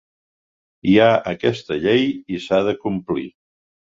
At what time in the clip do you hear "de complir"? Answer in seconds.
2.69-3.27